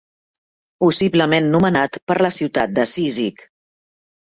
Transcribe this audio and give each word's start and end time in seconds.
Possiblement 0.83 1.51
nomenat 1.57 1.99
per 2.09 2.17
la 2.29 2.33
ciutat 2.41 2.75
de 2.81 2.89
Cízic. 2.95 3.47